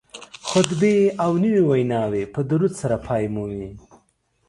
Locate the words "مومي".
3.33-3.69